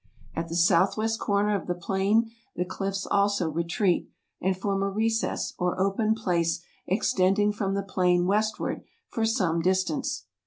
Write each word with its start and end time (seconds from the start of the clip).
At 0.35 0.47
the 0.47 0.55
S.W. 0.55 1.07
corner 1.19 1.53
of 1.55 1.67
the 1.67 1.75
plain 1.75 2.31
the 2.55 2.65
cliffs 2.65 3.05
also 3.05 3.47
retreat, 3.51 4.09
and 4.41 4.57
form 4.57 4.81
a 4.81 4.89
recess 4.89 5.53
or 5.59 5.79
open 5.79 6.15
place 6.15 6.61
extending 6.87 7.53
from 7.53 7.75
the 7.75 7.83
plain 7.83 8.25
westward 8.25 8.81
for 9.09 9.25
some 9.27 9.61
distance. 9.61 10.25